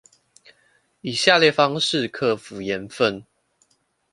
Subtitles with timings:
[1.01, 3.23] 以下列方式克服鹽分